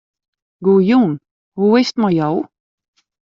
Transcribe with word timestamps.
Goejûn, 0.65 1.11
hoe 1.57 1.75
is 1.81 1.89
't 1.91 1.95
mei 2.01 2.15
jo? 2.19 2.29